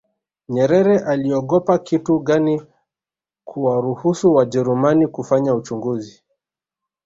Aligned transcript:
nyerere 0.49 0.99
aliogopa 0.99 1.77
kitu 1.79 2.19
gani 2.19 2.61
kuwaruhusu 3.45 4.35
wajerumani 4.35 5.07
kufanya 5.07 5.55
uchunguzi 5.55 6.23